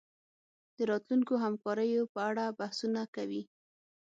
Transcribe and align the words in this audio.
د 0.75 0.77
راتلونکو 0.91 1.33
همکاریو 1.43 2.09
په 2.13 2.19
اړه 2.29 2.43
بحثونه 2.59 3.01
کوي 3.15 3.41